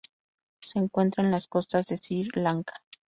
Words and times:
Se 0.63 0.79
encuentra 0.79 1.23
en 1.23 1.29
las 1.29 1.45
costas 1.47 1.85
de 1.85 1.97
Sri 1.97 2.27
Lanka. 2.33 2.73